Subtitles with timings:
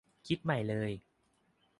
[0.27, 0.91] คิดใหม่เลย